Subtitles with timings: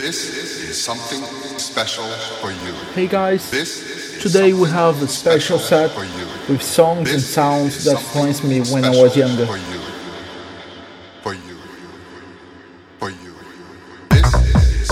[0.00, 1.22] This is something
[1.58, 2.08] special
[2.40, 2.72] for you.
[2.94, 3.82] Hey guys, This
[4.16, 6.26] is today we have a special set for you.
[6.48, 9.44] with songs and sounds that influenced me when I was younger.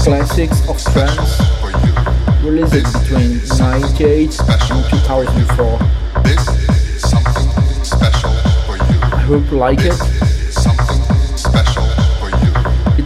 [0.04, 2.51] Classics of trance for you.
[2.51, 5.79] released between 98 and 2004.
[6.22, 8.31] This is something special
[8.67, 9.01] for you.
[9.03, 10.37] I hope you like it.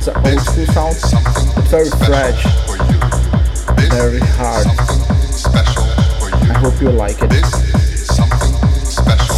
[0.04, 2.42] It's an old school sound, very fresh,
[3.88, 4.66] very hard.
[5.46, 7.30] I hope you like it.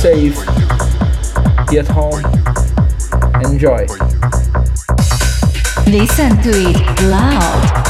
[0.01, 0.39] Safe.
[1.69, 2.25] Be at home,
[3.45, 3.85] enjoy.
[5.87, 7.84] Listen to it loud.